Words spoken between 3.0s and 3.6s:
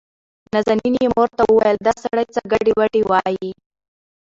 وايي.